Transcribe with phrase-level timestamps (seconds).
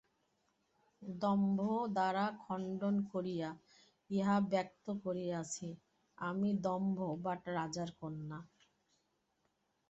[1.01, 1.59] দন্ত
[1.95, 3.49] দ্বারা খণ্ডন করিয়া
[4.09, 5.67] ইহা ব্যক্ত করিয়াছে
[6.17, 8.39] আমি দন্তবাট রাজার কন্যা।